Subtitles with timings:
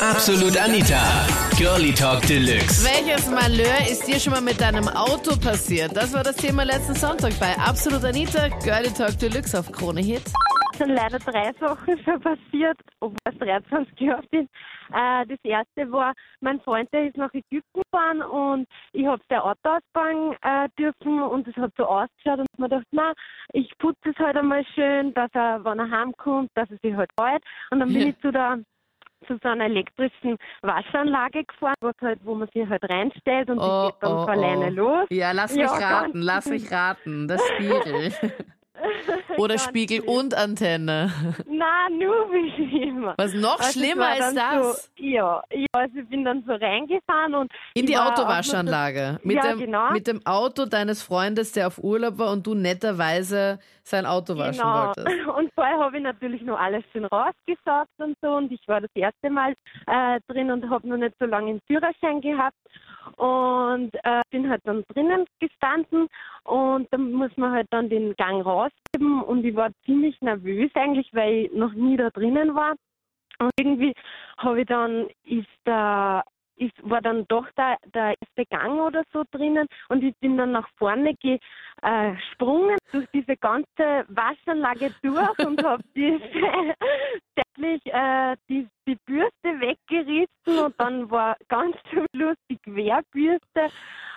[0.00, 1.00] Absolut Anita.
[1.58, 2.84] Girlie Talk Deluxe.
[2.84, 5.96] Welches Malheur ist dir schon mal mit deinem Auto passiert?
[5.96, 10.22] Das war das Thema letzten Sonntag bei Absolut Anita, Girlie Talk Deluxe auf Krone Hit.
[10.72, 14.50] Es sind leider drei Sachen schon passiert, obwohl es 23 Jahre sind.
[14.92, 19.38] Äh, das erste war, mein Freund, der ist nach Ägypten gefahren und ich habe sein
[19.40, 23.12] Auto ausbauen äh, dürfen und es hat so ausgeschaut und man dachte, na,
[23.54, 27.10] ich putze es halt einmal schön, dass er, wenn er heimkommt, dass er sich halt
[27.18, 27.42] freut.
[27.70, 28.08] Und dann bin Ja.
[28.08, 28.58] ich zu der
[29.26, 33.86] zu so einer elektrischen Waschanlage gefahren, was halt, wo man sich halt reinstellt und Oh,
[33.86, 34.70] die geht dann oh, von alleine oh.
[34.70, 35.06] los.
[35.10, 37.28] Ja, lass mich Ja, raten, lass mich raten.
[37.28, 38.12] Das Spiegel.
[39.38, 40.08] Oder Spiegel schlimm.
[40.14, 41.12] und Antenne.
[41.46, 43.14] Nein, nur wie immer.
[43.18, 44.90] Was noch Also schlimmer dann das?
[44.96, 49.18] So, ja, ja, also ich bin dann so reingefahren und In die Autowaschanlage.
[49.22, 49.90] Mit, Ja, dem, genau.
[49.92, 54.38] mit dem Auto deines Freundes, der auf Urlaub war und du netterweise sein Auto So,
[54.40, 54.86] waschen genau.
[54.88, 55.06] wolltest.
[55.36, 58.90] Und vorher habe ich natürlich noch alles schön rausgesaugt und so und ich war das
[58.94, 59.54] erste Mal
[59.86, 62.56] äh, drin und habe noch nicht so lange den Führerschein gehabt
[63.16, 66.08] und äh, bin halt dann drinnen gestanden
[66.44, 71.08] und dann muss man halt dann den Gang rausgeben und ich war ziemlich nervös eigentlich,
[71.12, 72.74] weil ich noch nie da drinnen war.
[73.38, 73.92] Und irgendwie
[74.38, 76.22] habe ich dann, ist da,
[76.56, 80.52] ist, war dann doch der, der erste Gang oder so drinnen und ich bin dann
[80.52, 86.20] nach vorne gesprungen durch diese ganze Waschanlage durch und habe diese
[87.56, 93.70] täglich äh, die, die Bürste weggerissen und dann war ganz zum Schluss die Querbürste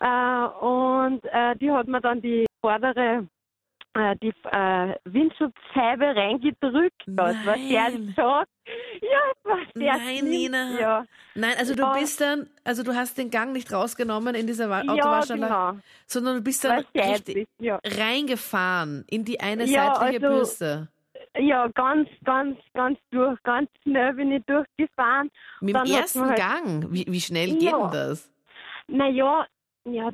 [0.00, 3.26] äh, und äh, die hat mir dann die vordere
[3.94, 7.02] äh, die äh, Windschutzscheibe reingedrückt.
[7.06, 8.14] Das war sehr Nein.
[8.16, 8.46] schock.
[9.02, 10.30] Ja, es war sehr Nein, schlimm.
[10.30, 10.80] Nina.
[10.80, 11.92] Ja, Nein, also du Ja.
[11.92, 15.82] bist dann, also du hast den Gang nicht rausgenommen in dieser Wa- ja Autowaschanlage, genau.
[16.06, 17.80] sondern du bist War dann richtig ja.
[17.84, 20.88] reingefahren in die eine seitliche also- Bürste.
[21.38, 25.30] Ja, ganz, ganz, ganz durch, ganz schnell bin ich durchgefahren.
[25.60, 26.86] Mit dem ersten halt- Gang.
[26.92, 27.78] Wie, wie schnell geht Ja.
[27.78, 28.30] denn das?
[28.88, 29.46] Naja,
[29.84, 30.10] ja,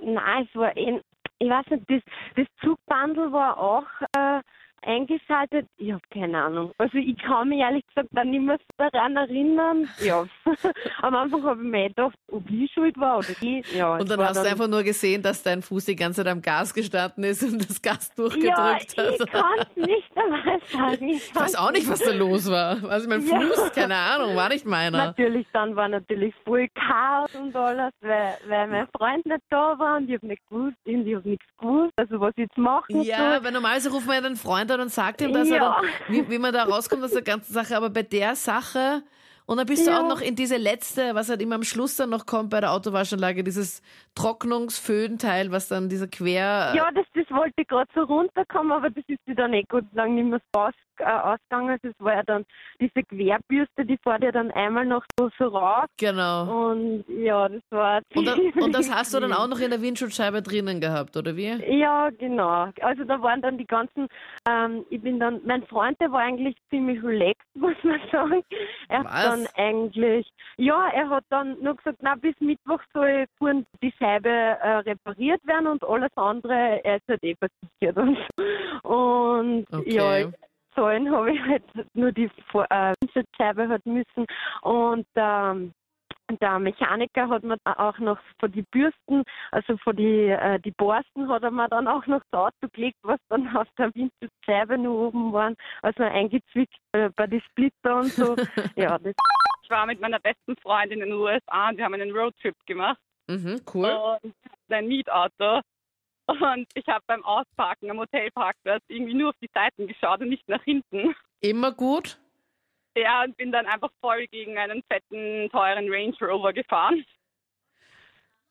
[0.00, 2.02] nein, es war ich weiß nicht, das,
[2.36, 3.86] das Zugbandel war auch
[4.16, 4.40] äh,
[4.86, 5.66] eingeschaltet.
[5.76, 6.72] Ich habe keine Ahnung.
[6.78, 9.88] Also ich kann mich ehrlich gesagt dann nicht mehr daran erinnern.
[10.00, 10.26] Ja,
[11.02, 13.72] am Anfang habe ich mir gedacht, ob ich schuld war oder ich.
[13.74, 16.42] Ja, Und dann hast du einfach nur gesehen, dass dein Fuß die ganze Zeit am
[16.42, 19.30] Gas gestanden ist und das Gas ja, durchgedrückt ich hat.
[19.30, 21.08] kann es nicht einmal sagen.
[21.08, 22.78] Ich weiß auch nicht, was da los war.
[22.88, 23.40] Also mein Ja.
[23.40, 24.98] Fuß, keine Ahnung, war nicht meiner.
[25.06, 29.96] Natürlich, dann war natürlich voll Chaos und alles, weil, weil mein Freund nicht da war
[29.96, 33.34] und ich habe nicht gewusst, ich habe nichts gewusst, also was ich jetzt machen Ja,
[33.34, 33.44] soll.
[33.44, 35.80] weil normalerweise ruft man ja den Freund an und sagt ihm, dass er Ja.
[36.08, 37.76] dann, wie, wie man da rauskommt aus der ganzen Sache.
[37.76, 39.02] Aber bei der Sache,
[39.46, 40.00] und dann bist du Ja.
[40.00, 42.72] auch noch in diese letzte, was halt immer am Schluss dann noch kommt bei der
[42.72, 43.82] Autowaschanlage, dieses
[44.14, 46.72] Trocknungsföhnteil, was dann dieser Quer...
[46.74, 50.02] Ja, das, das wollte gerade so runterkommen, aber das ist dir dann eh Gott sei
[50.02, 51.78] Dank nicht mehr so aus, äh, ausgegangen.
[51.82, 52.44] Das war ja dann
[52.80, 55.86] diese Querbürste, die fährt ja dann einmal noch so, so raus.
[55.98, 56.70] Genau.
[56.70, 59.82] Und ja, das war Und, dann, und das hast du dann auch noch in der
[59.82, 61.52] Windschutzscheibe drinnen gehabt, oder wie?
[61.78, 62.68] Ja, genau.
[62.80, 64.06] Also da waren dann die ganzen,
[64.48, 68.42] ähm, ich bin dann, mein Freund, der war eigentlich ziemlich relaxed, muss man sagen.
[68.88, 69.33] Er Was?
[69.34, 74.28] Dann eigentlich, ja, er hat dann nur gesagt, na bis Mittwoch soll vorn die Scheibe
[74.28, 78.88] äh, repariert werden und alles andere, er ist halt eh versichert und so.
[78.88, 79.92] Und Okay.
[79.92, 80.30] ja,
[80.74, 81.64] zahlen habe ich halt
[81.94, 84.26] nur die Vor- äh, Windschutzscheibe halt müssen
[84.62, 85.72] und ähm,
[86.40, 90.72] der Mechaniker hat mir da auch noch von die Bürsten, also von die, äh, die
[90.72, 94.78] Borsten hat er mir dann auch noch das Auto gelegt, was dann auf der Windschutzscheibe
[94.78, 98.36] nur oben waren, also eingezwickt äh, bei die Splitter und so.
[98.76, 99.14] ja, das
[99.62, 102.98] Ich war mit meiner besten Freundin in den USA und wir haben einen Roadtrip gemacht.
[103.28, 104.18] Mhm, cool.
[104.22, 104.34] Und
[104.68, 105.60] ein Mietauto.
[106.26, 110.48] Und ich habe beim Ausparken am Hotelparkplatz irgendwie nur auf die Seiten geschaut und nicht
[110.48, 111.14] nach hinten.
[111.40, 112.18] Immer gut.
[112.96, 117.04] Ja, und bin dann einfach voll gegen einen fetten, teuren Range Rover gefahren.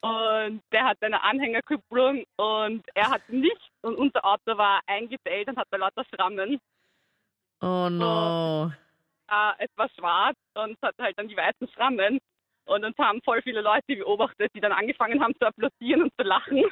[0.00, 3.70] Und der hat eine Anhängerkupplung und er hat nicht.
[3.80, 6.60] Und unser Auto war eingebellt und hatte lauter Schrammen.
[7.62, 8.70] Oh no.
[9.30, 12.18] Äh, es war schwarz und hatte halt dann die weißen Schrammen.
[12.66, 16.26] Und uns haben voll viele Leute beobachtet, die dann angefangen haben zu applaudieren und zu
[16.26, 16.64] lachen.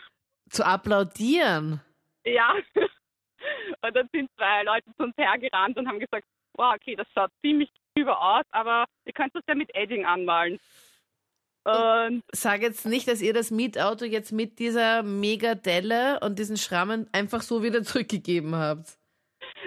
[0.50, 1.80] Zu applaudieren.
[2.24, 2.54] Ja.
[3.84, 6.24] Und dann sind zwei Leute zu uns hergerannt und haben gesagt,
[6.56, 10.58] wow, okay, das schaut ziemlich über aus, aber ihr könnt das ja mit Edding anmalen.
[11.64, 17.08] Und Sag jetzt nicht, dass ihr das Mietauto jetzt mit dieser Megadelle und diesen Schrammen
[17.12, 18.96] einfach so wieder zurückgegeben habt.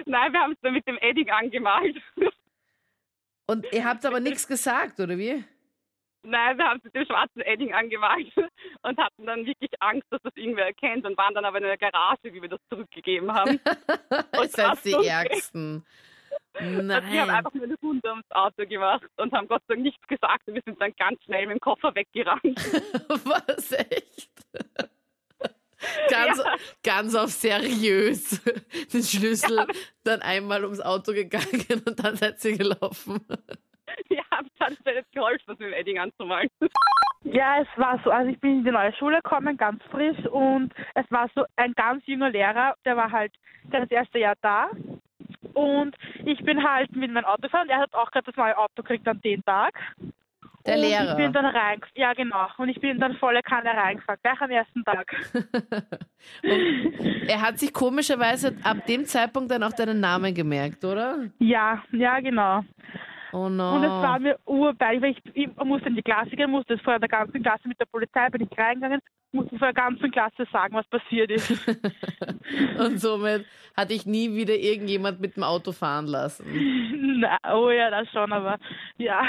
[0.04, 1.96] nein, wir haben es dann mit dem Edding angemalt.
[3.48, 5.44] Und ihr habt aber nichts gesagt, oder wie?
[6.24, 8.32] nein, wir haben es mit dem schwarzen Edding angemalt
[8.82, 11.78] und hatten dann wirklich Angst, dass das irgendwer erkennt und waren dann aber in der
[11.78, 13.60] Garage, wie wir das zurückgegeben haben.
[14.34, 15.00] Ihr seid die so-
[16.58, 16.90] Ärgsten.
[16.90, 17.36] Also die haben Nein.
[17.36, 20.62] einfach meine Hunde ums Auto gemacht und haben Gott sei Dank nichts gesagt und wir
[20.64, 22.42] sind dann ganz schnell mit dem Koffer weggerannt.
[23.24, 24.30] Was echt?
[26.08, 26.54] Ganz, Ja.
[26.82, 28.42] ganz auf seriös.
[28.92, 29.66] Den Schlüssel
[30.04, 33.20] dann einmal ums Auto gegangen und dann seid ihr gelaufen.
[34.08, 36.48] Ja, das hat mir nicht geholfen, das mit dem Edding anzumalen.
[37.24, 40.72] Ja, es war so, also ich bin in die neue Schule gekommen, ganz frisch und
[40.94, 43.32] es war so ein ganz junger Lehrer, der war halt
[43.70, 44.70] das erste Jahr da
[45.56, 48.82] und ich bin halt mit meinem Auto gefahren, er hat auch gerade das neue Auto
[48.82, 49.74] gekriegt an den Tag.
[50.66, 51.10] Der und Lehrer.
[51.10, 54.50] Ich bin dann rein, ja genau, und ich bin dann volle Kanne reingefahren, gleich am
[54.50, 55.14] ersten Tag.
[57.28, 61.30] Er hat sich komischerweise ab dem Zeitpunkt dann auch deinen Namen gemerkt, oder?
[61.38, 62.62] Ja, ja genau.
[63.36, 63.74] Oh no.
[63.74, 66.80] Und es war mir urbeil, weil ich, ich musste in die Klasse gehen, musste es
[66.80, 68.98] vor der ganzen Klasse mit der Polizei, bin ich reingegangen,
[69.30, 71.50] musste vor der ganzen Klasse sagen, was passiert ist.
[72.78, 73.44] Und somit
[73.76, 76.46] hatte ich nie wieder irgendjemand mit dem Auto fahren lassen.
[77.18, 78.58] Na, oh ja, das schon, aber
[78.98, 79.22] ja.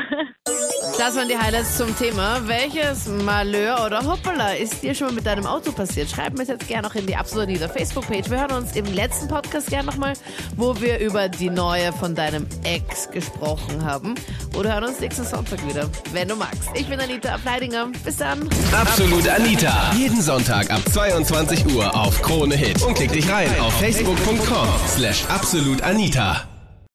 [0.98, 2.42] Das waren die Highlights zum Thema.
[2.48, 6.10] Welches Malheur oder Hoppala ist dir schon mal mit deinem Auto passiert?
[6.10, 8.30] Schreib mir es jetzt gerne noch in die Absolut Nieder Facebook-Page.
[8.30, 10.14] Wir hören uns im letzten Podcast gerne nochmal,
[10.58, 14.16] wo wir über die neue von deinem Ex gesprochen haben.
[14.58, 16.70] Oder hören uns nächsten Sonntag wieder, wenn du magst.
[16.74, 17.88] Ich bin Anita Ableidinger.
[18.04, 18.50] Bis dann.
[18.74, 19.94] Absolut Anita.
[19.96, 22.82] Jeden Sonntag ab 22 Uhr auf Krone Hit.
[22.82, 26.57] Und klick dich rein auf facebook.com slash absolutanita.